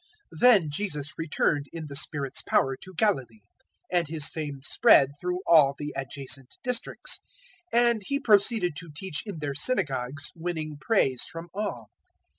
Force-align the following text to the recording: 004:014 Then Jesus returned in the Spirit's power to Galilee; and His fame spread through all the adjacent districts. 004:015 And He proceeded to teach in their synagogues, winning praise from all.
004:014 0.33 0.39
Then 0.39 0.69
Jesus 0.71 1.13
returned 1.15 1.65
in 1.71 1.85
the 1.85 1.95
Spirit's 1.95 2.41
power 2.41 2.75
to 2.75 2.93
Galilee; 2.95 3.41
and 3.91 4.07
His 4.07 4.29
fame 4.29 4.63
spread 4.63 5.11
through 5.21 5.41
all 5.45 5.75
the 5.77 5.93
adjacent 5.95 6.55
districts. 6.63 7.19
004:015 7.71 7.81
And 7.89 8.01
He 8.07 8.19
proceeded 8.19 8.75
to 8.77 8.89
teach 8.95 9.21
in 9.27 9.37
their 9.37 9.53
synagogues, 9.53 10.31
winning 10.35 10.77
praise 10.79 11.25
from 11.25 11.49
all. 11.53 11.91